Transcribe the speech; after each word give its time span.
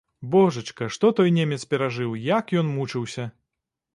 Божачка, 0.35 0.87
што 0.95 1.11
той 1.19 1.33
немец 1.35 1.59
перажыў, 1.75 2.17
як 2.37 2.53
ён 2.63 2.73
мучыўся! 2.81 3.29